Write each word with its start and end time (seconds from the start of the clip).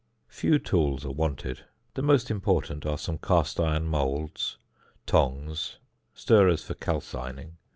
Few 0.29 0.57
tools 0.57 1.05
are 1.05 1.11
wanted; 1.11 1.63
the 1.93 2.01
most 2.01 2.31
important 2.31 2.87
are 2.87 2.97
some 2.97 3.19
cast 3.19 3.59
iron 3.59 3.85
moulds, 3.85 4.57
tongs 5.05 5.73
(fig. 5.73 5.77
9), 5.77 5.79
stirrers 6.15 6.63
for 6.63 6.73
calcining 6.73 7.35
(fig. 7.35 7.51